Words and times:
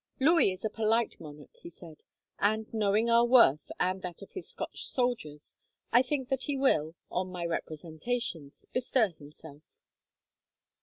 "Louis 0.19 0.51
is 0.51 0.65
a 0.65 0.69
politic 0.71 1.19
monarch," 1.19 1.55
he 1.61 1.69
said, 1.69 1.97
"and, 2.39 2.73
knowing 2.73 3.07
our 3.11 3.23
worth 3.23 3.69
and 3.79 4.01
that 4.01 4.23
of 4.23 4.31
his 4.31 4.49
Scotch 4.49 4.87
soldiers, 4.87 5.55
I 5.93 6.01
think 6.01 6.29
that 6.29 6.45
he 6.45 6.57
will, 6.57 6.95
on 7.11 7.27
my 7.31 7.45
representations, 7.45 8.65
bestir 8.73 9.09
himself. 9.09 9.61